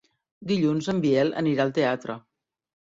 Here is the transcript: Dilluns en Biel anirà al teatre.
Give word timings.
Dilluns 0.51 0.89
en 0.95 1.03
Biel 1.05 1.31
anirà 1.43 1.69
al 1.69 1.77
teatre. 1.81 2.19